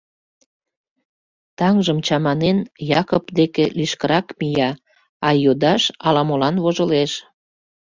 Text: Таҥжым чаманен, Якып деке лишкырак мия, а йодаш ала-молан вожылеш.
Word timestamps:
Таҥжым 1.57 1.99
чаманен, 2.05 2.57
Якып 3.01 3.25
деке 3.39 3.63
лишкырак 3.77 4.27
мия, 4.39 4.71
а 5.27 5.29
йодаш 5.43 5.83
ала-молан 6.07 6.55
вожылеш. 6.63 7.11